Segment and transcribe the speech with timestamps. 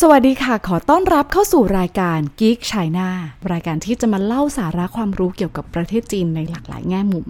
[0.00, 3.08] สวัสดีค่ะ ขอต้อนรับเข้าสู่รายการ Geek China
[3.52, 7.26] รายการที่จะมาเล่าสาระความรู้เกี่ยวกับประเทศจีนในหลากหลายแง่มุม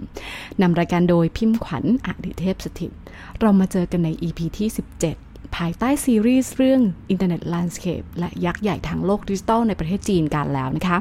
[0.61, 2.91] นำรายการโดยพิมพ์ขวัญอดิเทพสถิต
[3.39, 4.69] เรามาเจอกันใน EP ที่
[5.03, 6.81] 17 ภายใต้ซีรีส์เรื่อง
[7.13, 10.97] Internet Landscape และยักษ์ใหญ่ทางโลกดิจิทัลในประเทศจีนกันแล้วนะคะ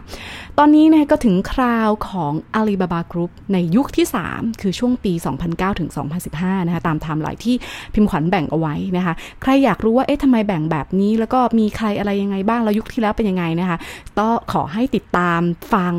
[0.59, 5.13] ตอนนี้นะก็ถึงคราวของ Alibaba Group ในยุคที่ 3 คือช่วงปี
[5.47, 5.91] 2009ถึง
[6.29, 7.57] 2015 นะคะ ตามไทม์ไลน์ที่
[7.95, 13.79] พิมพ์ขวัญแบ่งเอาไว้นะคะ ใครอยากรู้ว่าเอ๊ะทำไมแบ่งแบบนี้แล้วก็มีใครอะไรยังไงบ้าง แล้วยุคที่แล้วเป็นยังไงนะคะ
[14.19, 15.41] ก็ขอให้ติดตาม
[15.73, 15.95] ฟัง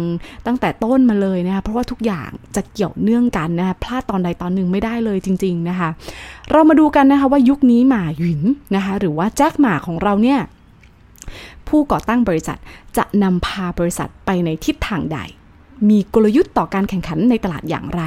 [0.47, 5.89] ตั้งแต่ต้นมาเลยนะคะเพราะว่าทุกอย่างจะเกี่ยวเนื่องกันนะคะพลาดตอนใดตอนหนึ่งไม่ได้เลยจริง ๆนะคะ
[6.51, 8.33] เรามาดูกันนะคะว่ายุคนี้หมาหยิ
[8.75, 10.39] นะคะหรือว่าแจ็คหมาของเราเนี่ย
[11.67, 12.57] ผู้ก่อตั้งบริษัท
[12.97, 15.19] จะนำพาบริษัทไปในทิศทางใด
[15.89, 18.01] มีกลยุทธ์ต่อการแข่งขันในตลาดอย่างไร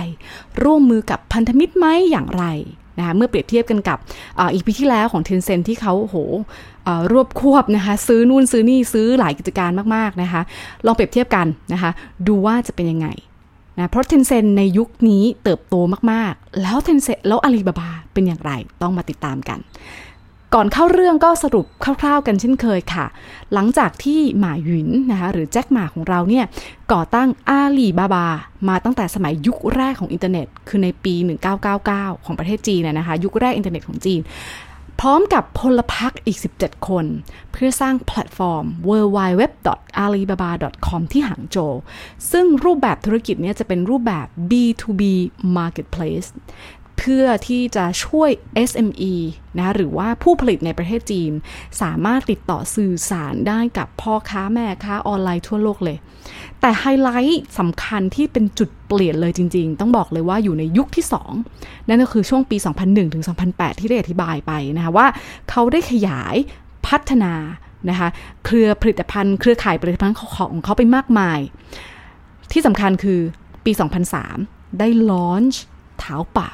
[0.62, 2.44] ร่วมมือกับพันธมิตรไหมอย่างไร
[2.98, 3.98] นะคะเมื่อเปรียบเทียบกันกับ
[4.38, 6.16] อีพีที่แล้วของ Tencent ที่เขาโห
[7.12, 10.42] รวบควบนะคะซื้อนู่นซื้อนี่ซื้อหลายกิจการมากๆนะคะ
[10.86, 11.90] ลองเปรียบเทียบกันนะคะ
[12.28, 13.08] ดูว่าจะเป็นยังไง
[13.78, 15.74] นะเพราะ Tencent ในยุคนี้เติบโต
[16.12, 19.58] มากๆ แล้ว Tencent แล้วอาลีบาบาเป็นอย่างไรต้องมาติดตามกัน
[20.58, 21.66] ก่อนเข้าเรื่องก็สรุป
[22.00, 23.06] คร่าวๆกันเช่นเคยค่ะ
[23.54, 26.44] หลังจากที่หม่าหยุนนะคะหรือแจ็คหม่าของเราเนี่ย
[26.92, 28.26] ก่อตั้งอาลีบาบา
[28.68, 31.14] มาตั้งแต่สมัยยุคแรกของอินเทอร์เน็ต คือในปี
[31.70, 34.20] 1999 ของประเทศจีนนะคะยุคแรกอินเทอร์เน็ตของจีน
[35.00, 37.04] พร้อมกับพลพรรคอีก 17 คน
[37.52, 39.42] เพื่อสร้างแพลตฟอร์ม w w w
[40.04, 40.50] a l i b a b a
[40.86, 41.74] c o m ที่หางโจว
[42.32, 45.02] ซึ่งรูปแบบธุรกิจเนี่ยจะเป็นรูปแบบ B2B
[45.56, 46.28] marketplace
[46.98, 48.30] เพื่อที่จะช่วย
[48.70, 49.14] SME
[49.58, 51.32] นะหรือว่าผู้ผลิตในประเทศจีน
[51.82, 55.96] สามารถติดต่อสื่อสารได้กับพ่อค้าแม่ค้าออนไลน์ทั่วโลกเลย
[56.60, 61.04] แต่ไฮไลท์สำคัญที่เป็นจุดเปลี่ยนเลยจริง ๆ ต้องบอกเลยว่าอยู่ในยุคที่
[61.46, 62.56] 2 นั่นก็คือช่วงปี
[62.86, 65.06] 2001 ถึง 2008 ที่ได้อธิบายไปนะคะว่า
[65.50, 66.36] เขาได้ขยาย
[66.86, 67.32] พัฒนา
[67.90, 68.08] นะคะ
[68.44, 71.38] เครือผลิตภัณฑ์ เครือข่ายผลิตภัณฑ์ของเขาไปมากมาย
[72.52, 73.20] ที่สำคัญคือ
[73.64, 73.72] ปี
[74.26, 75.62] 2003 ได้ launch
[75.98, 76.52] เถาเป่า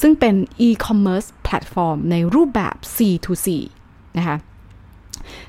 [0.00, 0.34] ซึ่งเป็น
[0.66, 3.48] e-commerce แพลตฟอร์มในรูปแบบ C2C
[4.18, 4.36] นะคะ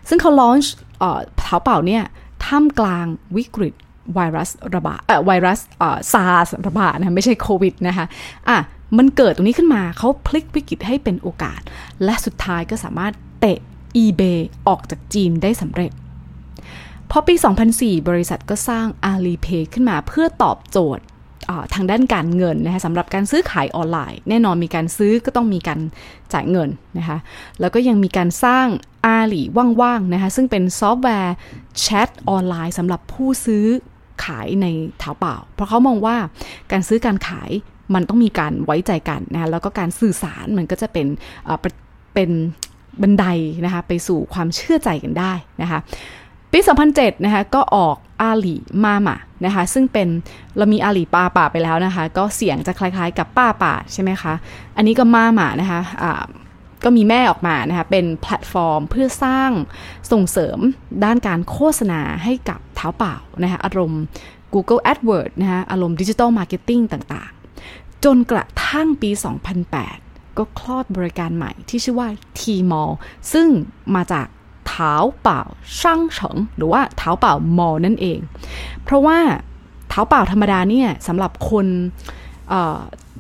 [0.07, 0.74] ซึ่งเขา launch
[1.38, 2.03] เถาเป่าเนี่ย
[2.45, 3.06] ท่ามกลาง
[3.38, 3.73] วิกฤต
[4.13, 8.06] ไวรัสระบาดเอ่อไวรัสเอ่อซาร์สระบาดนะไม่ใช่โควิดนะคะ
[8.50, 8.57] อะ
[8.97, 11.59] มันเกิดตรงนี้ขึ้นมาเขาพลิกวิกฤตให้เป็นโอกาส
[12.03, 13.59] และสุดท้ายก็สามารถเตะ
[14.03, 15.91] eBay ออกจากจีนได้สำเร็จ
[17.12, 17.35] พอปี
[17.72, 21.03] 2004 บริษัทก็สร้าง Alipay ขึ้นมาเพื่อตอบโจทย์
[21.73, 25.79] ทางด้านการเงินนะคะสำหรับการซื้อขายออนไลน์ แน่นอนมีการซื้อก็ต้องมีการ
[26.34, 27.18] จ่ายเงินนะคะ
[27.59, 28.68] แล้วก็ยังมีการสร้าง
[29.06, 29.41] อาลี
[29.81, 31.35] ว่างๆนะคะซึ่งเป็นซอฟต์แวร์
[31.79, 33.66] แชทออนไลน์สำหรับผู้ซื้อ
[34.25, 34.68] ขายใน
[35.00, 36.18] เท้าเปล่า เพราะเขามองว่า
[36.72, 37.51] การซื้อการขาย
[37.94, 41.07] มันต้องมีการไว้ใจกันนะคะแล้วก็การสื่อสารมันก็จะเป็น
[42.13, 42.29] เป็น
[43.01, 43.25] บันได
[43.66, 45.79] นะคะไปสู่ความเชื่อใจกันได้นะคะ
[46.51, 46.59] ปี
[46.91, 50.07] 2007 นะคะก็ออกอาลีมาหมา นะคะ ซึ่งเป็น
[50.57, 54.34] เรามีอาลีป้าป่าไปแล้วนะคะ ก็เสียงจะคล้ายๆ กับป้าป่าใช่ไหมคะ
[54.78, 56.13] อันนี้ก็มาหมานะคะะ
[56.84, 59.51] ก็มีแม่ออกมานะคะ เป็นแพลตฟอร์มเพื่อสร้าง
[60.12, 60.57] ส่งเสริม
[61.03, 64.01] ด้านการโฆษณาให้กับเท้าเปล่านะคะอารมณ์
[64.53, 66.81] Google AdWords นะคะอารมณ์ digital marketing
[67.13, 69.09] ต่างๆ จนกระทั่งปี
[69.74, 72.09] 2008 ก็คลอดบริการใหม่ที่ชื่อว่า
[72.40, 72.94] Tmall
[73.34, 73.47] ซึ่ง
[73.95, 74.28] มาจาก
[74.68, 78.20] Taobao 商城 หรือว่า Taobao Mall นั่นเอง
[78.84, 79.18] เพราะว่า
[79.90, 81.66] Taobao ธรรมดาเนี่ยสำหรับคน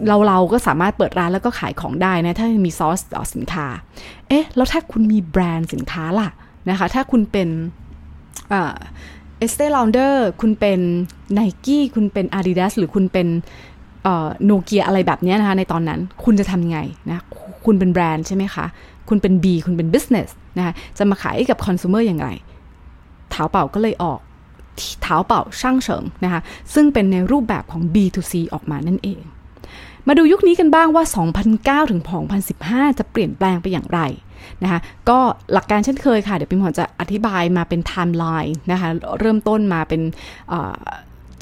[0.07, 2.99] เราเราก็สามารถเปิดร้านแล้วก็ขายของได้นะ ถ้ามีซอส
[3.33, 3.67] สินค้า
[4.27, 6.29] เอ๊ะ แล้วถ้าคุณมีแบรนด์สินค้าล่ะ
[6.69, 7.49] นะคะ ถ้าคุณเป็น
[8.49, 10.79] Estee Lauder คุณเป็น
[11.33, 13.27] ไนกี้คุณเป็น Adidas หรือคุณเป็น
[14.45, 16.79] โนเกียอะไรแบบนี้นะคะในตอนนั้น คุณจะทำยังไง
[17.09, 17.23] นะ
[17.65, 18.65] คุณเป็นแบรนด์ใช่ไหมคะ
[19.09, 22.29] คุณเป็น B คุณเป็น business นะคะจะมาขายกับคอน sumer อย่างไร
[23.31, 24.19] Taobao ก็เลยออก
[25.03, 26.41] Taobao 商城 นะคะ
[26.73, 29.21] ซึ่งเป็นในรูปแบบของ B2C ออกมานั่นเอง
[30.07, 31.03] มาดูยุคนี้กันบ้างว่า
[31.87, 32.01] 2009 ถึง
[32.49, 33.99] 2015 จะเปลี่ยนแปลงไปอย่างไร
[34.63, 34.79] นะคะ
[35.09, 35.19] ก็
[35.53, 40.01] หลักการเช่นเคยค่ะ เดี๋ยวพิมพ์จะอธิบายมาเป็นไทม์ไลน์นะคะเริ่มต้นมาเป็น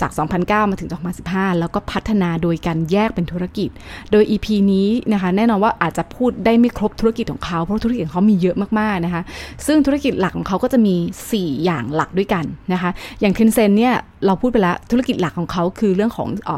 [0.02, 0.12] จาก
[0.42, 0.90] 2009 มาถึง
[1.24, 3.70] 2015 แล้วก็พัฒนาโดยการแยกเป็นธุรกิจ
[4.12, 9.22] โดย EP นี้นะคะ แน่นอนว่าอาจจะพูดได้ไม่ครบธุรกิจของเขา เพราะธุรกิจของเขามีเยอะมากๆนะคะ
[9.66, 10.96] ซึ่งธุรกิจหลักของเขาก็จะมี
[11.32, 12.90] 4 อย่างหลักด้วยกันนะคะ
[13.22, 13.94] อย่างเทนเซนเนี่ย
[14.26, 16.52] เราพูดไปแล้ว ธุรกิจหลักของเขาคือเรื่องของอ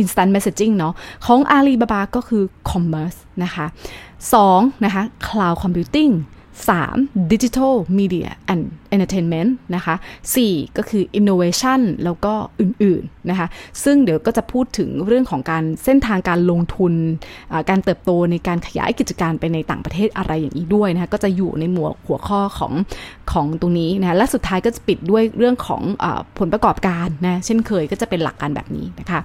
[0.00, 0.94] instant messaging เนาะ
[1.26, 3.66] ของ Alibaba ก็คือ commerce นะคะ
[4.24, 6.12] 2 นะคะ cloud computing
[6.60, 8.62] 3 Digital Media and
[8.94, 9.94] Entertainment นะคะ
[10.36, 13.46] 4 ก็คือ Innovation แล้วก็อื่นๆนะคะ
[13.84, 16.94] ซึ่งเดี๋ยวก็จะพูดถึงเรื่องของการเส้นทางการลงทุน
[17.70, 22.72] การเติบโตในการขยายกิจการไปในต่างประเทศอะไรอย่างนี้ด้วยนะคะก็จะอยู่ในหมวดหัวข้อของ
[23.32, 26.04] ของตรงนี้นะและสุดท้ายก็จะปิดด้วยเรื่องของอ
[26.38, 29.20] ผลประกอบการนะเช่นเคยก็จะเป็นหลักการแบบนี้นะคะ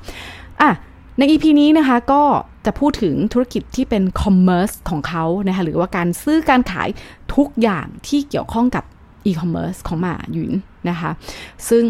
[0.61, 0.71] อะ
[1.17, 2.23] ใน EP นี้นะคะก็
[2.65, 6.89] จะพูดถึงธุรกิจที่เป็นคอมเมอร์สของเขานะคะหรือว่าการซื้อการขาย
[7.35, 8.83] ทุกอย่างที่เกี่ยวข้องกับ
[9.25, 10.51] อีคอมเมิร์ซของหมาหยุน
[10.89, 11.11] นะคะ
[11.69, 11.85] ซึ่ง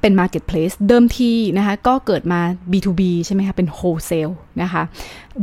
[0.00, 2.40] เป็น Marketplace เดิมทีนะคะก็เกิดมา
[2.70, 4.82] B2B ใช่ไหมคะ เป็น Wholesale นะคะ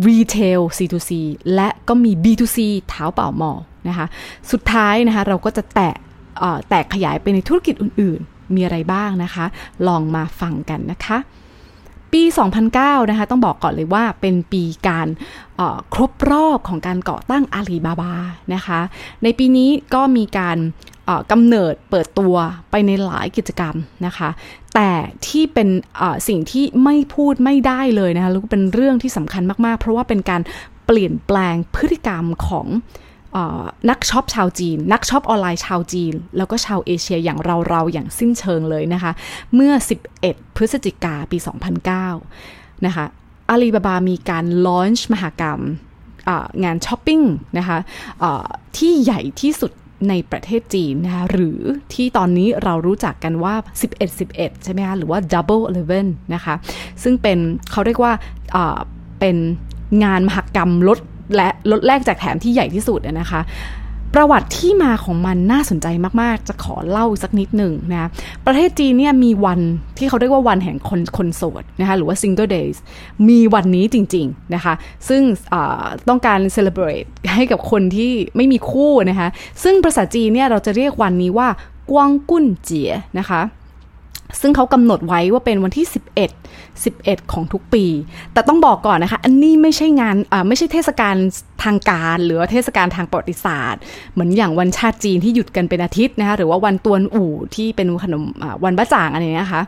[0.07, 1.11] Retail C2C
[1.55, 2.57] และก็มี B2C
[2.89, 3.51] เท้าเป่ามอ
[3.87, 4.05] นะคะ
[4.51, 5.95] สุดท้ายนะคะเราก็จะแตะ
[6.69, 9.45] แตกขยายไปในธุรกิจอื่นๆ มีอะไรบ้างนะคะ
[9.87, 11.17] ลองมาฟังกันนะคะ
[12.19, 12.25] ปี
[12.67, 15.07] 2009 นะคะ ต้องบอกก่อนเลยว่าเป็นปีการ
[15.93, 18.13] ครบรอบของการก่อตั้งอาลีบาบา
[18.53, 18.79] นะคะ
[19.23, 20.57] ในปีนี้ก็มีการ
[21.31, 22.35] กำเนิดเปิดตัว
[22.71, 23.75] ไปในหลายกิจกรรม
[24.05, 24.29] นะคะ
[24.75, 24.91] แต่
[25.27, 25.69] ที่เป็น
[26.27, 30.41] สิ่งที่ไม่พูดไม่ได้เลยนะคะแล้วก็เป็นเรื่องที่สำคัญมากๆ เพราะว่าเป็นการ
[30.85, 32.67] เปลี่ยนแปลงพฤติกรรมของ
[33.89, 39.11] นักช็อปชาวจีน นักช็อปออนไลน์ชาวจีน แล้วก็ชาวเอเชียอย่างเราๆ อย่างสิ้นเชิงเลยนะคะ
[39.53, 39.73] เมื่อ
[40.15, 41.37] 11 พฤศจิกาปี
[42.11, 43.05] 2009 นะคะ
[43.49, 45.61] อาลีบาบามีการ launch มหกรรม
[46.63, 47.21] งานช้อปปิ้ง
[47.57, 47.77] นะคะ
[48.77, 49.71] ที่ใหญ่ที่สุด
[50.09, 51.59] ในประเทศจีนนะคะหรือ
[51.93, 53.55] ที่ตอนนี้เรารู้จักกันว่า
[53.91, 56.55] 11 11 ใช่ไหมคะหรือว่า Double Eleven นะคะ
[57.03, 57.37] ซึ่งเป็น
[57.71, 58.13] เขาเรียกว่า
[59.19, 59.37] เป็น
[60.03, 60.99] งานมหกรรมลด
[61.35, 63.41] และลดแลกจากแถมที่ใหญ่ที่สุดนะคะ
[64.17, 65.87] ประวัติที่มาของมันน่าสนใจ
[66.21, 68.09] มากๆ จะขอเล่าสักนิดหนึ่งนะ
[68.45, 69.59] ประเทศจีนเนี่ยมีวัน
[69.97, 72.77] ที่เขาเรียกว่าวันแห่งคนคนโสดนะคะหรือว่า single days
[73.29, 74.73] มีวันนี้จริงๆนะคะ
[75.09, 75.21] ซึ่ง
[76.09, 79.27] ต้องการ celebrate ให้กับคนที่ไม่มีคู่นะคะ
[79.63, 81.47] ซึ่งภาษาจีนเนี่ยเราจะเรียกวันนี้ว่า
[81.91, 83.41] กวางกุ้นเจียนะคะ
[84.41, 85.85] ซึ่งเขากำหนดไว้ว่าเป็นวันที่
[86.53, 87.85] 11 11 ของทุกปี
[88.33, 90.15] แต่ต้องบอกก่อนนะคะ อันนี้ไม่ใช่งาน
[90.47, 91.15] ไม่ใช่เทศกาล
[91.63, 93.81] ทางการ หรือเทศกาลทางประวัติศาสตร์
[94.13, 98.23] เหมือนอย่างวันชาติจีนที่หยุดกันเป็นอาทิตย์นะคะ หรือว่าวันตวนอู่ที่เป็นขนม
[98.63, 99.61] วันบ้าจ่างอะไรนี้นะคะ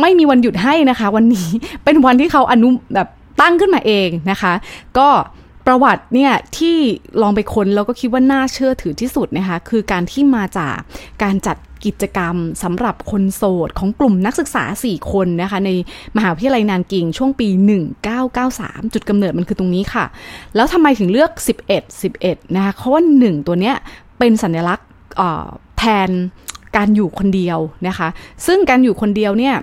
[0.00, 1.48] ไม่มีวันหยุดให้นะคะ วันนี้
[1.84, 3.08] เป็นวันที่เขาอนุแบบ
[3.40, 4.52] ตั้งขึ้นมาเองนะคะ
[4.98, 5.08] ก็
[5.72, 6.76] ประวัติเนี่ยที่
[7.22, 10.76] ลองไปค้นแล้วก็คิดว่าน่าเชื่อถือที่สุดนะคะคือการที่มาจาก
[11.22, 15.70] การจัดกิจกรรมสำหรับคนโสดของกลุ่มนักศึกษา 4 คนนะคะ ใน
[16.16, 17.48] มหาวิทยาลัยนานกิงช่วงปี
[18.20, 20.04] 1993 จุดกำเนิดมันคือตรงนี้ค่ะ
[20.56, 21.30] แล้วทำไมถึงเลือก
[21.68, 23.76] 11 11 นะคะเพราะว่าหนึ่งตัวเนี้ย
[24.18, 24.88] เป็นสัญลักษณ์
[25.78, 26.10] แทน
[26.76, 27.58] การอยู่คนเดียว
[27.88, 28.08] นะคะ
[28.46, 29.56] ซึ่งการอยู่คนเดียวเนี่ย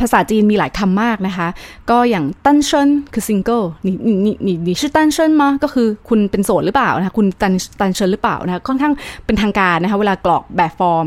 [0.00, 1.48] ภาษาจีนมีหลายคำมากนะคะ
[1.90, 8.94] ก็อย่าง 单身 คือซิงเกิลนี่นี่นี่นี่ชื่อตั้นเชินมาก็คือคุณเป็นโสดหรือเปล่านะคะคุณตันตันเชินหรือเปล่านะคะค่อนข้าง
[9.24, 11.06] เป็นทางการนะคะเวลากรอกแบบฟอร์ม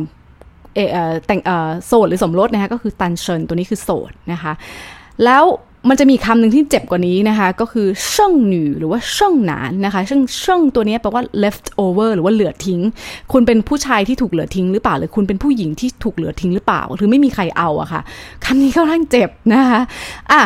[0.75, 0.79] เอ
[1.11, 4.53] อแต่งเออโสดหรือสมรสนะคะก็คือ单身 ตัวนี้คือโสดนะคะ
[5.23, 5.43] แล้ว
[5.89, 12.81] มันจะมีคำหนึ่งที่เจ็บกว่านี้นะคะ ก็คือ剩女 หรือว่า 剩男 นะคะซึ่ง 剩 ตัวนี้แปลว่า left over หรือว่าเหลือทิ้ง
[13.31, 18.01] คุณเป็นผู้ชายที่ถูกเหลือทิ้งหรือเปล่า หรือคุณเป็นผู้หญิงที่ถูกเหลือทิ้งหรือเปล่า หรือไม่มีใครเอาอะค่ะ
[18.45, 19.81] คำนี้ก็ท่างเจ็บนะคะ
[20.31, 20.41] อะ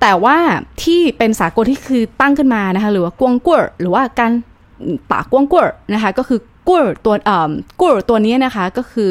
[0.00, 0.36] แต่ว่า
[0.82, 4.32] ที่เป็นสากลที่คือตั้งขึ้นมานะคะ หรือว่ากวงกัวหรือว่าการ
[5.10, 5.64] ปากกวงกัว
[5.94, 7.50] นะคะ ก็คือกัวตัวอ่า
[7.80, 9.10] กัวตัวนี้นะคะก็คือ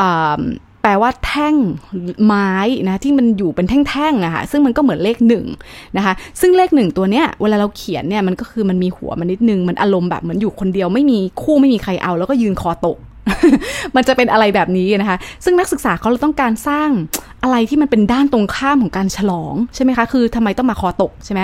[0.00, 0.40] อ่า
[0.82, 1.54] แปลว่าแท่ง
[2.24, 2.50] ไม้
[2.88, 5.46] นะที่มันอยู่เป็นแท่งๆนะคะซึ่งมันก็เหมือนเลขหนึ่ง
[5.96, 12.96] นะคะซึ่งเลขหนึ่งตัวเนี้ยเวลาเราเขียนเนี่ยมันก็คือมันมีหัวมันนิดนึงมันอารมณ์แบบเหมือนอยู่คนเดียวไม่มีคู่ไม่มีใครเอา แล้วก็ยืนคอตก
[13.96, 16.90] มันจะเป็นอะไรแบบนี้นะคะ ซึ่งนักศึกษาเขาเราต้องการสร้าง
[17.42, 21.40] อะไรที่มันเป็นด้านตรงข้ามของการฉลองใช่ไหมคะ คือทำไมต้องมาคอตกใช่ไหม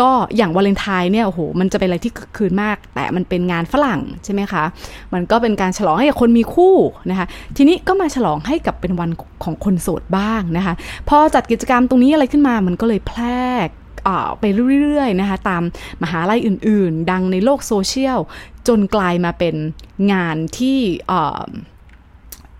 [0.00, 4.64] ก็อย่างวาเลนไทน์เนี่ยโอ้โหมันจะเป็นอะไรที่คืนมาก แต่มันเป็นงานฝรั่งใช่ไหมคะ
[5.14, 6.76] มันก็เป็นการฉลองให้กับคนมีคู่
[7.10, 9.10] นะคะ ทีนี้ก็มาฉลองให้กับเป็นวัน
[9.44, 10.74] ของคนโสดบ้างนะคะ
[11.08, 13.40] พอจัดกิจกรรมตรงนี้อะไรขึ้นมามันก็เลยแพร่
[14.40, 14.44] ไป
[14.82, 15.62] เรื่อยๆนะคะตาม
[16.02, 18.18] มหาลัยอื่นๆ ดังในโลกโซเชียล
[18.68, 19.54] จนกลายมาเป็น
[20.12, 20.78] งานที่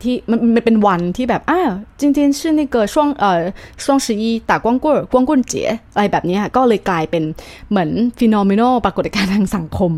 [0.03, 1.61] ที่มันมันเป็นวันที่แบบอ่า
[2.01, 3.41] จริงๆชื่อนี่เกิดช่วงเอ่อ
[3.85, 7.25] ช่วง四大光棍 光棍节 อะไรแบบนี้ก็เลยกลายเป็น
[7.71, 9.93] เหมือน phenomenon ปรากฏการณ์ทางสังคม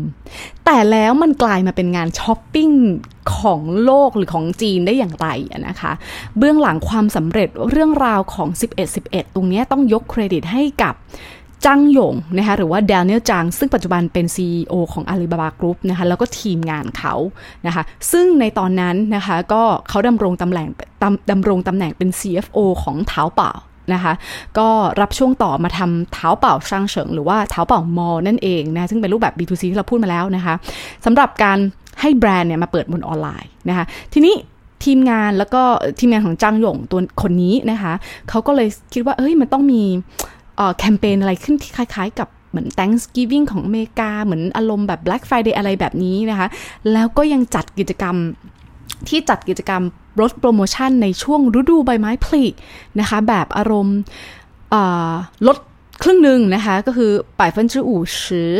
[0.65, 2.69] แต่แล้วมันกลายมาเป็นงานช้อปปิ้ง
[3.37, 5.27] ของโลกหรือของจีนได้อย่างไร
[5.67, 5.91] นะคะ
[6.37, 10.93] เบื้องหลังความสำเร็จเรื่องราวของ 11 11 ตรงนี้ต้องยกเครดิตให้กับ
[11.65, 17.15] จังหยงนะคะหรือว่าเดนิเอลจางซึ่งปัจจุบันเป็น CEO ของ Alibaba Group นะคะแล้วก็ทีมงานเขา
[17.67, 20.67] นะคะซึ่งในตอนนั้นนะคะก็เขาดำรงตำแหน่ง
[21.31, 23.51] ดำรงตำแหน่งเป็น CFO ของเท้าเป่า
[23.93, 24.13] นะคะ
[24.57, 24.67] ก็
[25.01, 30.53] รับช่วงต่อมาทำเท้าเป่าช่างเฉิง หรือว่าเท้าเป่ามอนั่นเองนะซึ่งเป็นรูปแบบ B2C ที่เราพูดมาแล้วนะคะ
[31.05, 31.57] สำหรับการ
[32.01, 34.35] ให้แบรนด์เนี่ยมาเปิดบนออนไลน์นะคะทีนี้
[34.85, 35.61] ทีมงานแล้วก็
[35.99, 37.93] ทีมงานของจางหยงตัวคนนี้นะคะ
[38.29, 39.83] เขาก็เลยคิดว่าเอ้ยมันต้องมี
[40.77, 46.47] แคมเปญอะไรขึ้นที่คล้ายๆ กับเหมือน Thanksgiving ของอเมริกา เหมือนอารมณ์แบบ Black Friday อะไรแบบนี้นะคะ
[46.93, 48.15] แล้วก็ยังจัดกิจกรรม
[49.07, 49.83] ที่จัดกิจกรรม
[50.21, 52.43] ลดโปรโมชั่นในช่วงฤดูใบไม้ผลิ
[52.99, 53.99] นะคะ แบบอารมณ์
[55.47, 55.57] ลด
[56.03, 58.51] ครึ่งหนึ่งนะคะ ก็คือป่ายเฟินชื่ออู่ชือ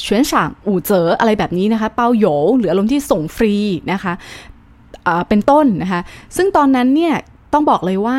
[0.00, 2.26] เฉวนฉางอู่เจออะไรแบบนี้นะคะ เป้าโหย
[2.58, 3.54] หรืออารมณ์ที่ส่งฟรี
[3.92, 4.12] นะคะ
[5.28, 6.00] เป็นต้นนะคะ
[6.36, 7.14] ซึ่งตอนนั้นเนี่ย
[7.52, 8.18] ต้องบอกเลยว่า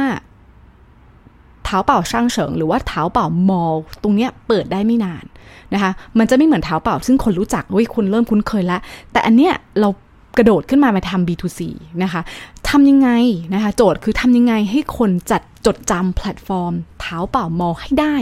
[1.66, 5.26] เท้าเป่าช่างเฉิง หรือว่าเท้าเป่ามอลตรงเนี้ยเปิดได้ไม่นาน
[5.74, 9.90] นะคะ มันจะไม่เหมือนเท้าเป่า ซึ่งคนรู้จักเว้ยคุณเริ่มคุ้นเคยแล้วแต่อันเนี้ยเรา
[10.38, 11.62] กระโดดขึ้นมามาทำ B2C
[12.04, 12.22] นะคะ
[12.70, 13.10] ทำยังไง
[13.54, 18.16] นะคะ โจทย์คือทำยังไงให้คนจัดจดจำแพลตฟอร์ม เท้าเป่ามอลให้ได้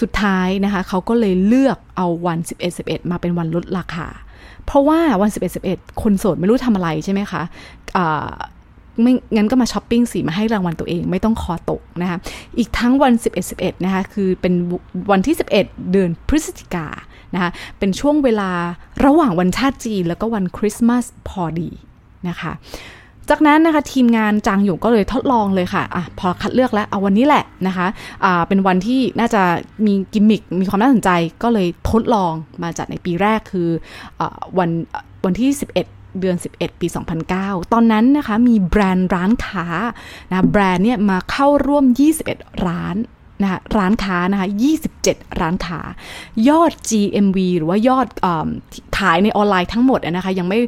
[0.00, 4.06] สุดท้ายนะคะเขาก็เลยเลือกเอาวัน 11 11 มาเป็นวันลดราคา
[4.66, 8.06] เพราะว่าวัน 11 11 คนโสดไม่รู้ทำอะไรใช่ไหมคะะ
[9.02, 12.18] ไม่งั้นก็มาช้อปปิ้งสิมาให้รางวัลตัวเองไม่ต้องคอตกนะคะ
[12.58, 14.54] อีกทั้งวัน 11 11นะคะคือเป็น
[15.10, 15.48] วันที่ 11
[15.92, 16.86] เดือนพฤศจิกา
[17.34, 18.50] นะคะเป็นช่วงเวลา
[19.04, 21.70] ระหว่างวันชาติจีน แล้วก็วันคริสต์มาสพอดี
[22.28, 22.52] นะคะ
[23.30, 29.42] จากนั้นนะคะทีมงานจางหยงก็เลยทดลองเลยค่ะอะพอคัดเลือกแล้วเอาวันนี้แหละนะคะะเป็นวันที่น่าจะ
[29.86, 31.10] มีกิมมิคมีความน่าสนใจ
[31.42, 32.32] ก็เลยทดลอง
[32.62, 33.68] มาจัดในปีแรกคือ
[34.20, 34.22] อ
[34.58, 34.70] วัน
[35.24, 36.86] วันที่ 11 เดือน 11 ปี
[37.30, 39.66] 2009 ตอนนั้นนะคะมีแบรนด์ร้านค้า
[40.30, 41.84] นะแบรนด์เนี่ยมาเข้าร่วม
[42.24, 42.96] 21 ร้าน
[43.42, 44.48] นะคะร้านค้านะคะ
[44.92, 45.80] 27 ร้านค้า
[46.48, 48.26] ยอด GMV หรือว่ายอดอ
[48.98, 50.58] ขายในออนไลน์ทั้งหมดนะคะยังไม่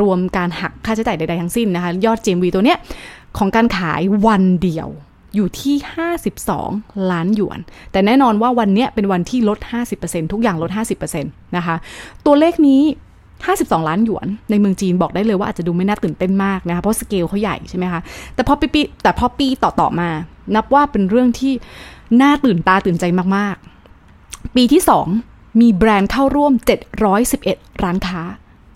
[0.00, 2.78] รวมการหักค่าใช้จ่ายใดๆทั้งสิ้นนะคะยอด GMV ตัวเนี้ย
[3.38, 4.88] ของการขายวันเดียว
[5.34, 5.76] อยู่ที่
[6.42, 7.58] 52 ล้านหยวน
[7.92, 9.58] แต่แน่นอนว่าวันนี้เป็นวันที่ลด
[9.96, 10.70] 50%ทุกอย่างลด
[11.08, 11.76] 50%นะคะ
[12.26, 12.82] ตัวเลขนี้
[13.46, 18.00] 52 ล้านหยวน ในเมืองจีนบอกได้เลยว่าอาจจะดูไม่น่าตื่นเต้นมากนะคะเพราะสเกลเขาใหญ่ใช่ไหมคะ
[18.34, 20.10] แต่พอปีแต่พอปีต่อๆมา
[20.54, 21.52] นับว่าเป็นเรื่องที่
[22.22, 23.04] น่าตื่นตาตื่นใจ
[23.36, 24.82] มากๆ ปีที่
[25.20, 26.52] 2 มีแบรนด์เข้าร่วม
[27.18, 28.22] 711 ร้านค้า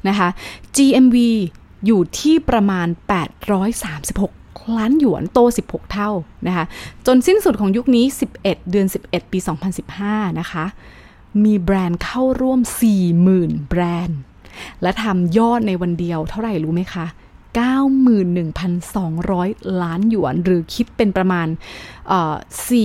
[0.08, 0.28] นะคะ
[0.76, 1.16] GMV
[1.86, 2.86] อยู่ที่ประมาณ
[3.62, 6.10] 836 ล้านหยวนโต 16 เท่า
[6.46, 6.64] นะคะ
[7.06, 8.04] จนสิ้นสุดของยุคนี้
[8.36, 9.38] 11 เดือน 11 ปี
[9.88, 10.64] 2015 นะคะ
[11.44, 12.60] มีแบรนด์เข้าร่วม
[13.14, 14.18] 40,000 แบรนด์
[14.82, 17.06] และทำยอดในวันเดียวเท่าไหร่รู้ไหมคะ
[18.28, 21.46] 91,200 ล้านหยวน หรือคิดเป็นประมาณ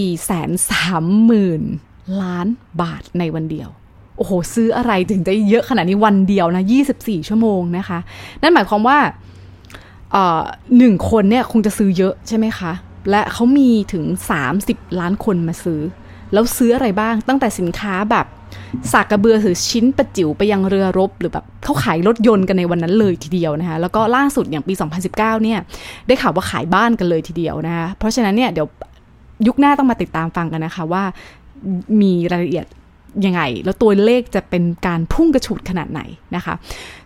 [0.02, 2.48] 430,000 ล้าน
[2.82, 3.70] บาทในวันเดียว
[4.18, 6.64] โอ้โห ซื้ออะไรถึงจะเยอะขนาดนี้วันเดียวนะ
[6.96, 8.00] 24 ชั่วโมงนะคะ
[8.42, 8.98] นั่นหมายความว่า
[10.78, 12.72] หนึ่งคนเนี่ยคงจะซื้อเยอะใช่ไหมคะ
[13.10, 14.04] และเขามีถึง
[14.52, 15.82] 30 ล้านคนมาซื้อ
[16.34, 18.26] แล้วซื้ออะไรบ้างตั้งแต่สินค้าแบบ
[18.92, 25.60] สากกระเบือถือชิ้นประจิ๋วไปยังเรือรบ หรือแบบเขาขายรถยนต์กันในวันนั้นเลยทีเดียวนะคะแล้วก็ล่าสุดอย่างปี 2019 เนี่ย
[26.08, 28.68] ได้ข่าวว่าขายบ้านกันเลยทีเดียวนะคะเพราะฉะนั้นเนี่ยเดี๋ยว
[29.48, 31.04] ยุคหน้าต้องมาติดตามฟังกันนะคะว่า
[32.02, 32.68] มีรายละเอียด
[33.26, 36.02] ยังไง แล้วตัวเลขจะเป็นการพุ่งกระฉูดขนาดไหน
[36.36, 36.54] นะคะ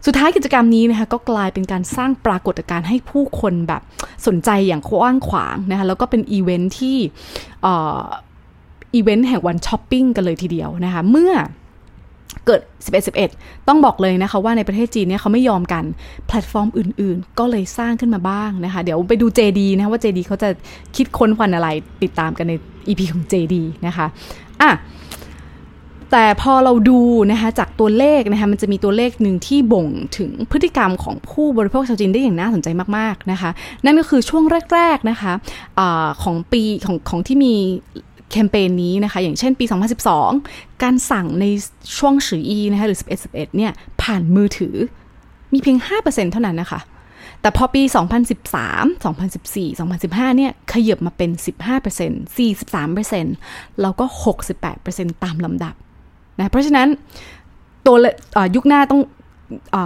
[0.05, 3.81] สุดท้ายกิจกรรมนี้นะคะก็กลายเป็นการสร้างปรากฏการณ์ให้ผู้คนแบบ
[4.27, 6.97] สนใจอย่างกว้างขวางนะคะแล้วก็เป็นอีเวนท์ที่
[8.97, 11.33] อีเวนต์แห่งวันช้อปปิ้งกันเลยทีเดียวนะคะ เมื่อ
[12.45, 15.83] เกิด 11 11 ต้องบอกเลยนะคะว่าในประเทศจีนเนี่ยเขาไม่ยอมกัน
[16.27, 20.49] แพลตฟอร์มอื่นๆ ก็เลยสร้างขึ้นมาบ้างนะคะ เดี๋ยวไปดู JD นะว่า JD เขาจะ
[20.95, 21.67] คิดค้นควันอะไร
[22.03, 22.53] ติดตามกันใน
[22.87, 23.55] EP ของ JD
[23.87, 24.05] นะคะ
[24.61, 24.71] อะ
[26.11, 26.99] แต่พอเราดู
[27.31, 29.87] นะคะจากตัวเลขนะคะมันจะมีตัวเลขหนึ่งที่บ่ง
[30.17, 33.49] ถึงพฤติกรรมของผู้บริโภคชาวจีนได้อย่างน่าสนใจมากๆนะคะ
[33.85, 35.33] นั่นก็คือช่วงแรก ๆนะคะ
[35.79, 37.53] อะของปีของของที่มี
[38.31, 39.65] แคมเปญนี้นะคะ อย่างเช่นปี
[40.23, 41.45] 2012 การสั่งใน
[41.97, 44.75] ช่วงสืออีนะคะหรือ 11 11 เนี่ย ผ่านมือถือ
[45.53, 46.79] มีเพียง 5%เท่านั้นนะคะ
[47.41, 47.81] แต่พอปี
[48.43, 51.29] 2013 2014 2015 เนี่ย ขยับมาเป็น
[51.79, 54.05] 15% 43%แล้วก็
[54.63, 55.75] 68%ตามลำดับ
[56.37, 56.87] นะเพราะฉะนั้น
[57.85, 57.95] ตัว
[58.55, 59.01] ยุคหน้าต้อง
[59.75, 59.77] อ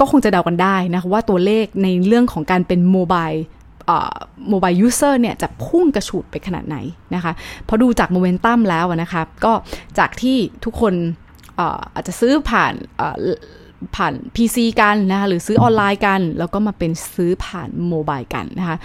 [0.00, 6.76] ก็คงจะเดากันได้นะคะว่าตัวเลขในเรื่องของการเป็น mobile mobile user เนี่ยจะพุ่งกระฉูดไปขนาดไหน
[7.14, 7.32] นะคะ
[7.68, 9.52] พอดูจากโมเมนตัมแล้วนะคะก็
[9.98, 10.94] จากที่ทุกคน
[11.94, 12.74] อาจจะซื้อผ่าน
[13.96, 18.76] ผ่าน PC กันนะคะหรือซื้อออนไลน์กัน แล้วก็มาเป็นซื้อผ่านโมบายกันนะคะ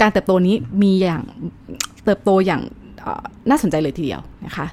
[0.00, 1.22] การเติบโตนี้มีอย่าง
[2.04, 2.62] เติบโตอย่าง
[3.50, 4.66] น่าสนใจเลยทีเดียวนะคะ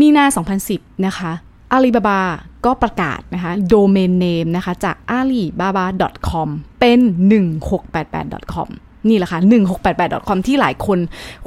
[0.00, 0.24] มีนา
[0.64, 1.32] 2010 นะคะ
[1.72, 2.20] อาลีบาบา
[2.64, 6.48] ก็ประกาศนะคะโดเมนเนมนะคะจาก alibaba.com
[6.80, 7.00] เป็น
[7.32, 8.68] 1688.com
[9.08, 9.40] นี่แหละค่ะ
[9.88, 10.98] 1688.com ที่หลายคน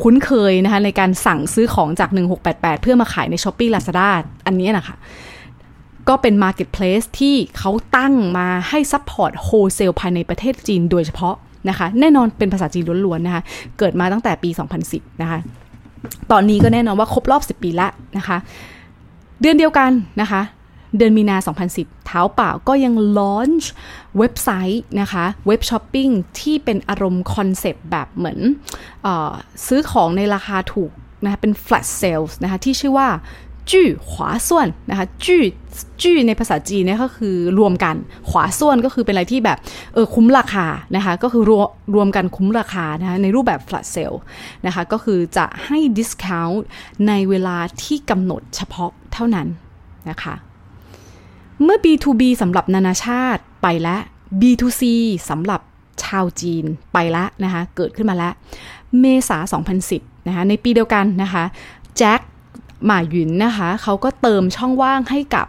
[0.02, 2.10] คุ้นเคยนะคะในการสั่งซื้อของจาก
[2.46, 4.10] 1688 เพื่อมาขายใน Shopee Lazada
[4.46, 4.96] อันนี้นะคะ
[6.10, 11.36] ก็เป็น Marketplace ที่เขาตั้งมาให้ support wholesale ภายในประเทศจีนโดยเฉพาะ
[11.70, 13.44] นะคะ แน่นอนเป็นภาษาจีนล้วนๆนะคะ
[13.78, 14.50] เกิดมาตั้งแต่ปี
[14.86, 15.40] 2010 นะคะ
[16.32, 17.88] ตอนนี้ก็แน่นอนว่าครบรอบ 10 ปีละ
[18.18, 18.38] นะคะ
[19.42, 19.92] เดือนเดียวกัน
[20.22, 20.42] นะคะ
[20.98, 21.38] เดือนมีนา
[21.72, 23.72] 2010 Taobao ก็ยัง launch
[24.18, 28.40] เว็บไซต์นะคะ เว็บช้อปปิ้งที่เป็นอารมณ์ concept แบบเหมือน
[29.06, 29.32] ออ
[29.66, 30.92] ซื้อของในราคาถูก
[31.24, 33.10] นะคะเป็น flash sales นะคะที่ชื่อว่า
[33.72, 35.44] จื่อขวาส่วนนะคะจื่อ
[36.02, 37.96] จื่อในภาษาจีนเนี่ยก็คือรวมกัน
[38.30, 39.58] ขวาส่วนก็คือเป็นอะไรที่แบบ
[39.94, 44.18] เออคุ้มราคานะคะก็คือรวมรวมกันคุ้มราคานะคะในรูปแบบ flash sale
[44.66, 46.60] นะคะก็คือจะให้ discount
[47.08, 49.48] ในเวลาที่กำหนดเฉพาะเท่านั้น
[50.10, 50.36] นะคะ
[51.64, 54.02] เมื่อ B2B สำหรับนานาชาติไปแล้ว
[54.42, 54.84] B2C
[55.30, 55.62] สำหรับ
[56.04, 58.34] ชาวจีนไปแล้วนะคะเกิดขึ้นมาแล้ว
[59.00, 59.38] เมษา
[59.84, 61.44] 2010นะคะในปีเดียวกันนะคะ
[61.98, 62.22] แจ็ค
[62.86, 65.48] หมาหยุนนะคะเขาก็เติมช่องว่างให้กับ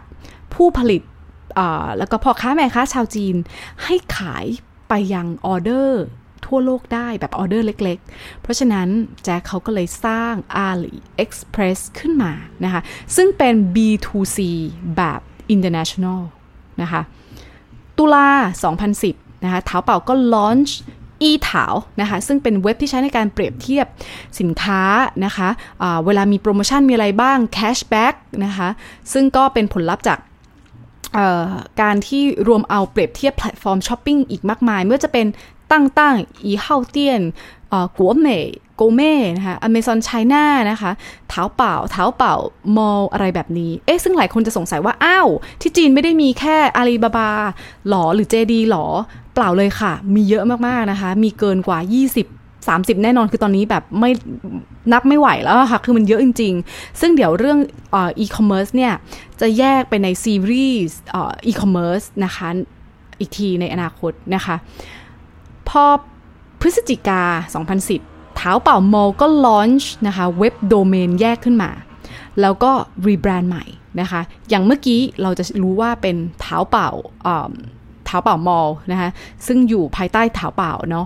[0.53, 1.01] ผู้ผลิต
[1.97, 3.35] แล้วก็พ่อค้าแม่ค้าชาวจีน
[3.83, 4.45] ให้ขาย
[4.89, 6.03] ไปยังออเดอร์
[6.45, 8.87] ทั่วโลกได้แบบออเดอร์เล็กๆ เพราะฉะนั้น
[9.23, 10.33] แจ็คเขาก็เลยสร้าง
[10.69, 12.31] Ali Express ขึ้นมา
[12.63, 12.81] นะคะ
[13.15, 14.39] ซึ่งเป็น B2C
[14.97, 15.21] แบบ
[15.55, 16.19] international
[16.81, 17.01] นะคะ
[17.97, 18.27] ตุลา
[18.87, 23.85] 2010 นะคะ Taobao ก็ launch eTao นะคะซึ่งเป็นเว็บที่ใช้ในการเปรียบเทียบ
[24.39, 24.81] สินค้า
[25.25, 28.15] นะคะเวลามีโปรโมชั่นมีอะไรบ้าง cashback
[28.45, 28.69] นะคะ
[29.13, 30.19] ซึ่งก็เป็นผลลัพธ์จาก
[31.81, 35.27] การที่รวมเอาเปรียบเทียบแพลตฟอร์มช้อปปิ้งอีกมากมายไม่ว่าจะเป็น
[35.71, 36.15] Dangdang
[36.45, 37.21] Yihaodian
[37.97, 38.39] กัวเม่
[38.77, 40.91] Gome นะคะ Amazon Chinaนะคะ
[41.29, 45.27] Taobao Taobao Mall อะไรแบบนี้ เอ๊ะซึ่งหลายคนจะสงสัยว่า อ้าว
[45.61, 47.31] ที่จีนไม่ได้มีแค่อาลีบาบา
[47.87, 48.85] หรอหรือ JD หรอ
[49.33, 51.79] เปล่าเลยค่ะ มีเยอะมากๆนะคะ มีเกินกว่า
[52.23, 54.11] 20 30 แน่นอนคือตอนนี้แบบไม่
[54.91, 57.59] นับไม่ไหวแล้วค่ะ คือมันเยอะจริง ๆ ซึ่งเดี๋ยวเรื่อง
[57.95, 58.93] อีคอมเมิร์ซเนี่ย
[59.41, 60.97] จะแยกไปในซีรีส์
[61.47, 62.47] อีคอมเมิร์ซนะคะ
[63.19, 64.55] อีกทีในอนาคตนะคะ
[65.69, 65.83] พอ
[66.65, 67.21] พฤศจิกา
[67.79, 71.71] 2010 เท้าเป่ามอลก็ลอนช์นะคะเว็บโดเมนแยกขึ้นมา
[72.41, 72.71] แล้วก็
[73.07, 73.65] รีแบรนด์ใหม่
[74.01, 76.89] นะคะ อย่างเมื่อกี้เราจะรู้ว่าเป็นเท้าเป่า
[78.05, 79.09] เท้าเป่ามอลนะคะ
[79.47, 81.05] ซึ่งอยู่ภายใต้เท้าเป่าเนาะ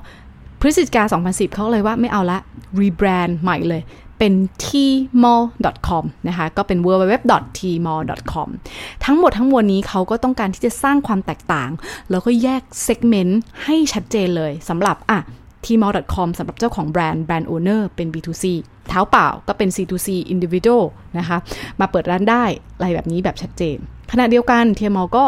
[0.59, 2.39] พฤศจิกา 2010 เขาเลยว่าไม่เอาละ
[2.81, 3.81] รีแบรนด์ใหม่เลย
[4.19, 4.33] เป็น
[4.65, 8.47] tmall.com นะคะ ก็เป็น www.tmall.com
[9.05, 11.69] ทั้งหมดทั้งมวลนี้เขาก็ต้องการที่จะสร้างความแตกต่าง
[12.09, 15.19] แล้วก็แยกเซกเมนต์ให้ชัดเจนเลยสำหรับ อะ
[15.67, 18.45] tmall.com สำหรับเจ้าของแบรนด์แบรนด์โอเนอร์เป็น B2C
[18.89, 20.83] เท้าเปล่าก็เป็น C2C individual
[21.17, 21.37] นะคะ
[21.79, 22.43] มาเปิดร้านได้
[22.75, 23.77] อะไรแบบนี้แบบชัดเจน
[24.11, 25.25] ขณะเดียวกัน tmall ก็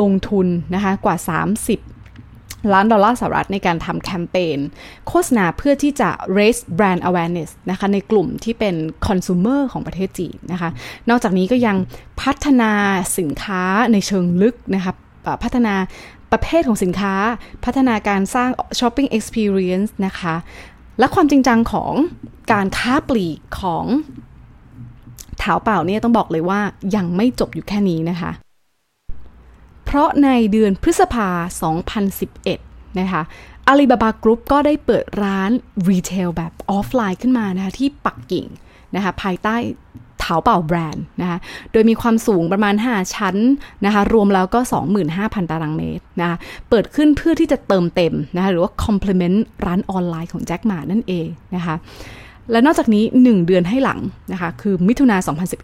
[0.00, 4.58] ลงทุนนะคะกว่า 30ล้านดอลลาร์สหรัฐในการทำแคมเปญ
[5.08, 8.74] โฆษณาเพื่อที่จะ raise brand awareness นะคะในกลุ่มที่เป็น
[9.06, 10.70] consumer ของประเทศจีนนะคะ
[11.08, 11.76] นอกจากนี้ก็ยัง
[12.22, 12.72] พัฒนา
[13.18, 14.94] สินค้าในเชิงลึกนะคะ
[15.42, 15.74] พัฒนา
[16.32, 17.14] ประเภทของสินค้า
[17.64, 20.34] พัฒนาการสร้าง shopping experience นะคะ
[20.98, 21.92] และความจริงจังของ
[22.52, 23.86] การค้าปลีกของ
[25.38, 26.60] Taobao เนี่ยต้องบอกเลยว่า
[26.96, 28.30] ยังไม่จบอยู่แค่นี้นะคะ
[29.84, 31.28] เพราะในเดือนพฤษภา
[32.14, 33.22] 2011 นะคะ
[33.66, 35.50] Alibaba Group ก็ได้เปิดร้าน
[35.88, 38.46] retail แบบออฟไลน์ขึ้นมานะคะที่ปักกิ่ง
[38.94, 39.56] นะคะภายใต้
[40.20, 41.38] เท้าเป่าแบรนด์นะคะ
[41.72, 43.36] โดยมีความสูงประมาณ 5 ชั้น
[43.84, 44.60] นะคะรวมแล้วก็
[45.06, 46.36] 25,000 ตารางเมตรนะคะ
[46.68, 51.74] เปิดขึ้นเพื่อที่จะเติมเต็มนะคะหรือว่า complement ร้านออนไลน์ของแจ็คหมานั่นเองนะคะ
[52.50, 54.00] และนอกจากนี้ 1 เดือนให้หลัง
[54.32, 55.16] นะคะคือมิถุนา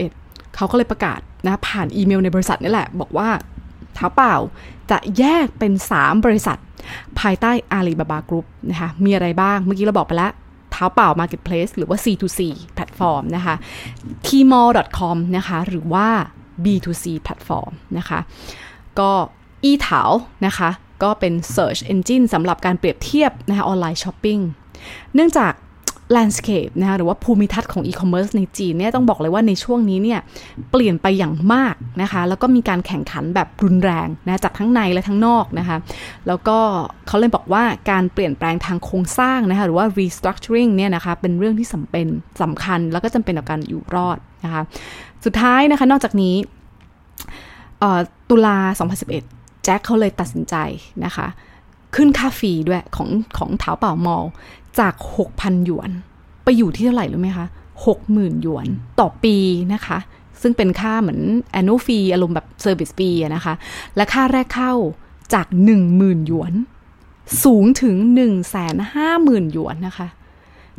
[0.05, 3.29] 2011 เขาก็เลยประกาศนะผ่านอีเมลในบริษัทนี่แหละ บอกว่า
[3.95, 4.35] เท้าเปล่า
[4.91, 6.59] จะแยกเป็น 3 บริษัท
[7.21, 10.33] ภายใต้อาลีบาบากรุ๊ปนะคะมีอะไรบ้างเมื่อกี้เราบอกไปแล้ว
[10.77, 12.41] เถาเป่า Marketplace หรือว่า C2C
[12.75, 13.55] แพลตฟอร์มนะคะ
[14.27, 16.09] tmall.com นะคะหรือว่า
[16.65, 18.19] B2C แพลตฟอร์มนะคะ
[18.99, 19.11] ก็
[19.65, 20.03] อีเถา
[20.47, 20.71] นะคะ
[21.03, 24.39] ก็เป็น Search Engine สำหรับการเปรียบเทียบนะคะ online shopping
[25.15, 25.53] เนื่องจาก
[26.15, 30.21] landscape นะคะหรือว่าภูมิทัศน์ของ e-commerce ในจีนเนี่ยต้องบอกเลยว่าในช่วงนี้เนี่ย
[30.71, 35.77] เปลี่ยนไปอย่างมากนะคะแล้วก็มีการแข่งขันแบบรุนแรงนะจากทั้งในและทั้งนอกนะคะ
[36.27, 36.59] แล้วก็
[37.07, 42.07] เขาเลยบอกว่าการเปลี่ยนแปลงทางโครงสร้างนะคะหรือว่า restructuring เนี่ยนะคะเป็นเรื่องที่สำเป็น
[42.43, 44.63] สำคัญ แล้วก็จำเป็นต่อการอยู่รอดนะคะ
[45.25, 46.35] สุดท้ายนะคะนอกจากนี้
[48.31, 48.59] ตุลา
[49.11, 50.55] 2011 แจ็คเขาเลยตัดสินใจ
[51.05, 51.27] นะคะ
[51.97, 54.25] ขึ้นค่าฟรีด้วยของของเท้าเป่ามอล
[54.79, 54.95] จาก
[55.31, 55.91] 6,000 หยวน
[56.45, 57.47] ไปอยู่ที่เท่าไหร่รู้ไหมคะ
[57.95, 58.67] 60,000 หยวน
[59.01, 59.37] ต่อปี
[59.75, 59.99] นะคะ
[60.43, 61.21] ซึ่งเป็นค่าเหมือน
[61.59, 63.55] annual fee อารมณ์แบบ service fee นะคะ
[63.97, 64.73] และค่าแรกเข้า
[65.35, 65.47] จาก
[65.87, 66.53] 10,000 หยวน
[67.45, 68.31] สูงถึง 1 5 0 0
[68.95, 70.09] 0 0 หยวนนะคะ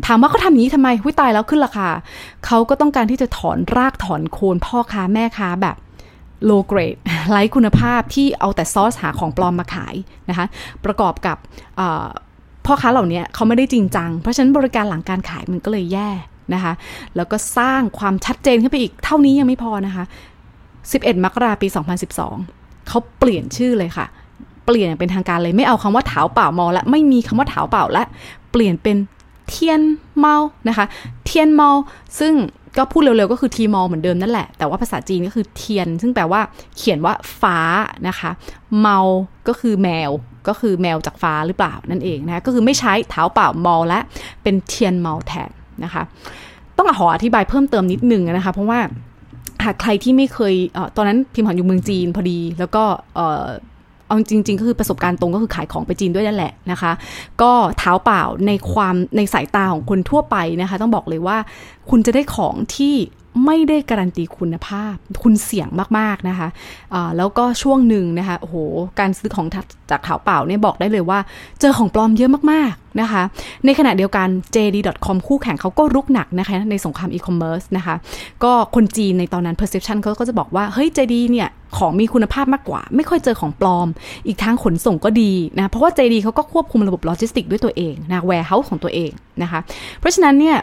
[0.05, 1.89] ถามว่าเขาทำอย่างนี้ทำไมหุยตายแล้วขึ้นราคา
[2.45, 5.75] เขาก็ต้องการที่จะถอนรากถอนโคนพ่อค้าแม่ค้าแบบ
[6.49, 9.95] low grade ไร้คุณภาพที่เอาแต่ซอสหาของปลอมมาขาย
[10.29, 10.45] นะคะ
[10.85, 11.37] ประกอบกับ
[12.67, 16.09] พ่อค้าเหล่านี้เขาไม่ได้จริงจัง เพราะฉะนั้นบริการหลังการขายมันก็เลยแย่
[16.53, 16.73] นะคะ
[17.15, 20.03] แล้วก็สร้างความชัดเจนขึ้นไปอีกเท่านี้ยังไม่พอนะคะ
[20.63, 21.67] 11 มกราปี
[22.27, 24.05] 2012 เขาเปลี่ยนชื่อเลยค่ะ
[24.65, 28.03] เปลี่ยนเป็นทางการเลยไม่เอาคำว่าเถาเปล่ามอและไม่มีคำว่าเถาเปล่าและ
[28.51, 28.97] เปลี่ยนเป็น
[29.49, 29.81] เทียน
[30.17, 30.35] เมา
[30.67, 30.85] นะคะ
[31.25, 31.69] เทียนเมา
[32.19, 32.33] ซึ่ง
[32.77, 36.41] ก็พูดเร็วๆ ก็คือทีมอลเหมือนเดิมนั่นแหละ แต่ว่าภาษาจีนก็คือเทียน ซึ่งแปลว่า
[36.77, 37.59] เขียนว่าฟ้า
[38.07, 38.31] นะคะ
[38.79, 38.99] เมา
[39.47, 40.11] ก็คือแมว
[40.47, 43.99] ก็คือแมวจากฟ้าหรือเปล่านั่นเองนะคะก็คือไม่ใช้เท้าเปล่ามอลและ
[44.43, 45.49] เป็นเทียนเมาแทน
[45.83, 46.03] นะคะ
[46.75, 48.79] ต้องขออธิบายเพิ่มเติมนิดนึงนะคะ เพราะว่า
[49.63, 52.83] หากใครที่ไม่เคยอตอนนั้นพิมพ์หอนอยู่เมืองจีนพอดี แล้วก็
[54.07, 56.91] เอาจริง ๆ ก็คือประสบการณ์ตรงก็คือขายของไปจีนด้วยนั่นแหละนะคะ
[57.41, 61.37] ก็เท้าเปล่าในความในสายตาของคนทั่วไปนะคะ ต้องบอกเลยว่า
[61.89, 62.95] คุณจะได้ของที่
[63.45, 68.55] ไม่ได้การันตีคุณภาพ คุณเสี่ยงมากๆนะคะะแล้วก็ช่วงหนึ่งนะคะโอ้โห
[68.99, 69.47] การซื้อของ
[69.89, 71.19] จากเถาเป่าเนี่ยบอกได้เลยว่า
[71.59, 73.23] เจอของปลอมเยอะมากๆนะคะ
[73.65, 77.95] ในขณะเดียวกัน JD.com คู่แข่งเขาก็รุกหนักนะคะในสงครามอีคอมเมิร์ซนะคะ
[78.43, 83.87] ก็คนจีนในตอนนั้น perception เขาก็จะบอกว่า เฮ้ย JD เนี่ยของมีคุณภาพมากกว่า ไม่ค่อยเจอของปลอม
[84.27, 89.59] อีกทางขนส่งก็ดีนะเพราะว่า JD เขาก็ควบคุมระบบโลจิสติกด้วยตัวเองนะ warehouse ของตัวเองนะคะ
[89.99, 90.57] เพราะฉะนั้นเนี่ย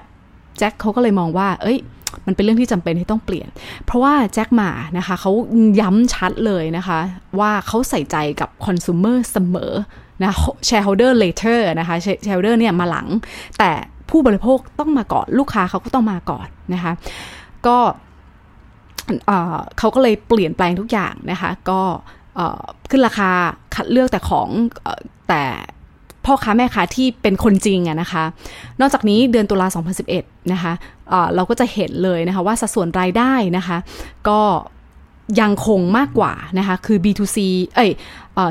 [0.59, 1.79] แจ็คเขาก็เลยมองว่า เอ้ย
[2.27, 3.49] มันเป็นเรื่องที่จำเป็นที่ต้องเปลี่ยน
[3.85, 5.33] เพราะว่าแจ็คหม่านะคะเขา
[5.81, 6.99] ย้ำชัดเลยนะคะ
[7.41, 9.73] ว่าเขาใส่ใจกับคอน sumer เสมอ
[10.23, 10.33] นะ
[10.69, 13.07] shareholder later นะคะ shareholder เนี่ยมาหลัง
[13.59, 13.71] แต่
[14.11, 16.93] ผู้บริโภคต้องมาก่อน ลูกค้าเขาก็ต้องมาก่อนนะคะ
[17.67, 17.79] ก็
[19.79, 21.81] เขาก็เลยเปลี่ยนแปลงทุกอย่างนะคะ ก็
[22.91, 23.31] ขึ้นราคา
[23.75, 24.49] คัดเลือกแต่ของ
[25.29, 25.43] แต่
[26.27, 28.25] พ่อค้าแม่ค้าที่เป็นคนจริงอะนะคะ
[28.81, 29.67] นอกจากนี้เดือนตุลา
[30.11, 30.73] 2011 นะคะ
[31.35, 33.79] เราก็จะเห็นเลยนะคะว่าสัดส่วนรายได้นะคะ
[34.29, 34.41] ก็
[35.41, 37.39] ยังคงมากกว่านะคะคือ B2C
[37.77, 37.91] เอ้ย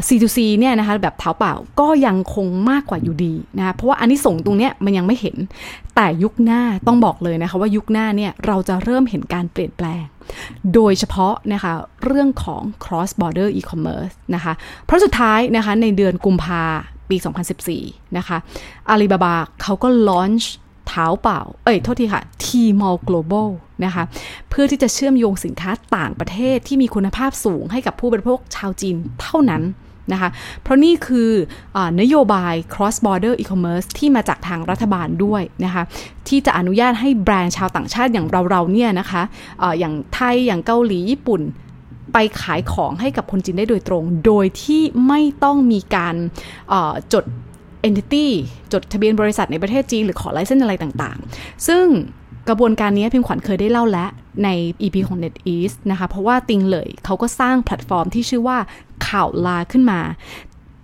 [0.07, 5.37] C2C เนี่ยนะคะแบบเท้าเปล่าก็ยังคงมากกว่าอยู่ดีนะคะเพราะว่าอันนี้ส่งตรงเนี้ยมันยังไม่เห็น
[5.95, 10.03] แต่ยุคหน้าต้องบอกเลยนะคะว่ายุคหน้าเนี่ยเราจะเริ่มเห็นการเปลี่ยนแปลง
[10.73, 11.73] โดยเฉพาะนะคะ
[12.05, 14.53] เรื่องของ cross border e-commerce นะคะ
[14.85, 16.63] เพราะสุดท้ายนะคะในเดือนกุมภา
[17.09, 17.17] ปี
[17.67, 18.37] 2014 นะคะ
[18.89, 20.51] อาลีบาบาเขาก็ลอนช์
[20.87, 23.47] เท้าเปล่า เอ้ย โทษทีค่ะ Tmall Global
[23.85, 24.03] นะคะ
[24.49, 29.63] เพื่อที่จะเชื่อมโยงสินค้าต่างประเทศที่มีคุณภาพสูงให้กับผู้บริโภคชาวจีนเท่านั้น
[30.13, 30.29] นะคะ
[30.61, 31.29] เพราะนี่คือ
[31.77, 35.83] อนโยบาย cross border e-commerce ที่มาจากทางรัฐบาลด้วยนะคะ
[36.27, 39.21] ที่จะอนุญาตให้แบรนด์ชาวต่างชาติอย่างเราๆเนี่ยนะคะ
[39.61, 41.41] ออย่างไทยอย่างเกาหลีญี่ปุ่น
[42.13, 46.15] ไปขายของให้กับคนจีนได้โดยตรง โดยที่ไม่ต้องมีการ
[47.13, 47.25] จด
[47.87, 48.27] entity
[48.73, 51.85] จดทะเบียนบริษัทในประเทศจีน หรือขอ license อะไรต่างๆ ซึ่ง
[52.47, 54.09] กระบวนการนี้พิมขวัญเคยได้เล่าแล้ว
[54.43, 54.49] ใน
[54.81, 58.57] EP ของ NetEase นะคะ เพราะว่าติงเหล่ยเขาก็สร้างแพลตฟอร์มที่ชื่อว่า
[59.07, 59.99] เข่าลาขึ้นมา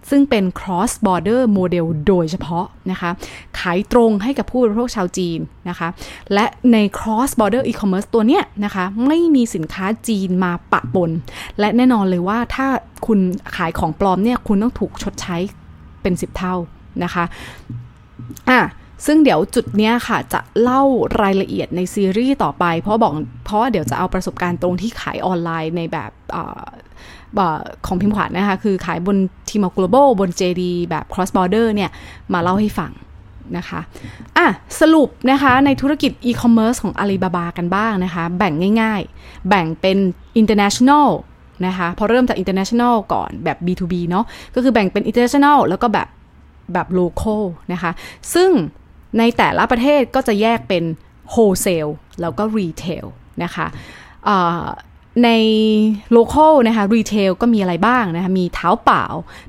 [0.09, 3.11] ซึ่งเป็น cross border model โดยเฉพาะนะคะ
[3.59, 5.87] ขายตรงให้กับผู้บริโภคชาวจีนนะคะ
[6.33, 11.11] และใน cross border e-commerce ตัวเนี้ยนะคะ ไม่มีสินค้าจีนมาปะปน
[11.59, 12.67] และแน่นอนเลยว่าถ้า
[13.07, 13.19] คุณ
[13.55, 15.37] ขายของปลอมเนี่ย คุณต้องถูกชดใช้
[16.01, 16.55] เป็น 10 เท่า
[17.03, 17.23] นะคะ
[18.49, 18.59] อะ
[19.05, 20.83] ซึ่งเดี๋ยวจุดเนี้ยค่ะจะเล่า
[21.21, 23.13] รายละเอียดในซีรีส์ต่อไป เพราะบอก
[23.45, 26.11] เพราะว่าเดี๋ยวจะเอาประสบการณ์ตรงที่ขายออนไลน์ในแบบ
[27.85, 29.17] ของพิมพ์ขวัญนะคะ คือขายบน
[29.49, 31.91] ทีม global บน JD แบบ cross border เนี่ย
[32.33, 32.91] มาเล่าให้ฟัง
[33.57, 33.79] นะคะ
[34.37, 34.47] อะ
[34.79, 39.97] สรุปนะคะในธุรกิจ e-commerce ของ Alibaba กันบ้างนะคะ แบ่งง่ายๆ แบ่งเป็น
[40.41, 41.09] international
[41.65, 46.07] นะคะพอเริ่มจาก international ก่อนแบบ B2B เนาะก็คือแบ่งเป็น international แล้วก็แบบ
[46.73, 47.41] แบบ local
[47.73, 47.91] นะคะ
[48.33, 48.49] ซึ่ง
[49.17, 50.83] ในแต่ละประเทศก็จะแยกเป็น
[51.33, 51.91] wholesale
[52.21, 53.05] แล้วก็ retail
[53.43, 53.67] นะคะ
[55.25, 55.31] ใน
[56.11, 59.05] local นะคะ retail ก็มีอะไรบ้างนะคะมีเท้าเปล่า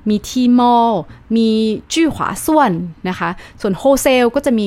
[0.09, 0.91] มีทีมอล
[1.37, 1.49] มี
[1.93, 2.73] จื้อหวาส่วน
[3.09, 4.67] นะคะ ส่วนโฮเซลก็จะมี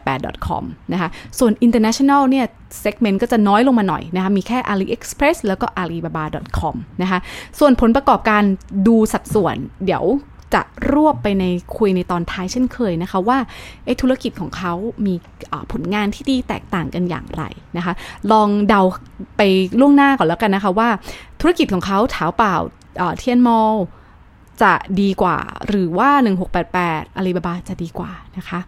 [0.00, 2.46] 1688.com นะคะ ส่วน international เนี่ย
[2.80, 7.18] เซกเมนต์ก็จะน้อยลงมาหน่อยนะคะ มีแค่ AliExpress แล้วก็ Alibaba.com นะคะ
[7.58, 8.42] ส่วนผลประกอบการ
[8.88, 10.04] ดูสัดส่วน เดี๋ยว
[10.54, 11.44] จะรวบไปใน
[11.76, 13.38] คุยในตอนท้ายเช่นเคยนะคะว่า
[13.84, 14.74] ไอ้ธุรกิจของเขา
[15.06, 15.14] มี
[15.72, 17.42] ผลงานที่ดีแตกต่างกันอย่างไร
[17.76, 17.94] นะคะ
[18.32, 18.80] ลองเดา
[19.36, 19.42] ไป
[19.80, 20.88] ล่วงหน้าก่อนแล้วกันนะคะว่า
[21.40, 22.54] ธุรกิจของเขาเท้าเปล่า
[23.18, 23.72] เทียนมอล
[24.62, 26.10] จะดีกว่าหรือว่า
[26.64, 28.60] 1688อาลีบาบาจะดีกว่านะคะ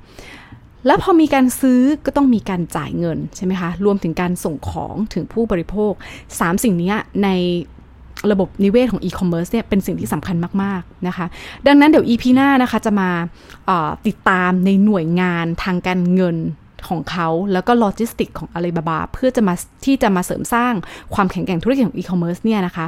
[0.86, 5.92] แล้วพอมีการซื้อก็ต้องมีการจ่ายเงินใช่ไหมคะ รวมถึงการส่งของถึงผู้บริโภค
[6.28, 7.28] 3 สิ่งนี้ใน
[8.32, 11.26] ระบบนิเวศของอีคอมเมิร์ซเนี่ยเป็นสิ่งที่สำคัญมาก ๆ นะคะ
[11.66, 13.10] ดังนั้นเดี๋ยว EP หน้านะคะจะมา
[14.06, 16.36] ติดตามในหน่วยงานทางการเงิน
[16.88, 20.74] ของเขาแล้วก็โลจิสติกของอาลีบาบาเพื่อจะมาที่จะมาเสริมสร้าง
[21.14, 22.86] ความแข็งแกร่งธุรกิจของอีคอมเมิร์ซเนี่ยนะคะ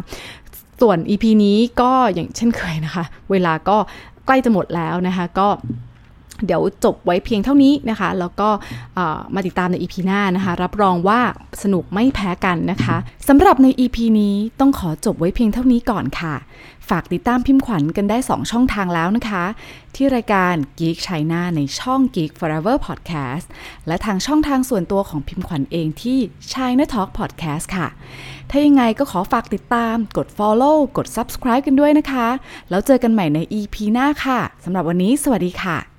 [0.81, 3.77] ส่วน EP นี้ก็อย่างเช่นเคยนะคะ เวลาก็
[4.27, 5.49] ใกล้จะหมดแล้วนะคะก็
[6.47, 8.49] เดี๋ยวจบไว้เพียงเท่านี้นะคะ แล้วก็
[9.35, 11.21] มาติดตามใน EP หน้านะคะ รับรองว่า
[11.63, 12.97] สนุกไม่แพ้กันนะคะ
[13.29, 16.35] สำหรับใน EP นี้ต้องขอจบไว้เพียงเท่านี้ก่อนค่ะ
[16.89, 19.45] ฝากติดตามพิมพ์ขวัญกันได้ 2 ช่องทางแล้วนะคะ
[19.95, 23.47] ที่รายการ Geek China ในช่อง Geek Forever Podcast
[23.87, 26.19] และทางช่องทางส่วนตัวของพิมพ์ขวัญเองที่
[26.53, 27.89] China Talk Podcast ค่ะ
[28.51, 32.29] ถ้ายังไงก็ขอฝากติดตาม กด follow กด subscribe กันด้วยนะคะ
[32.71, 35.98] แล้วเจอกันใหม่ใน EP หน้าค่ะสำหรับวันนี้ สวัสดีค่ะ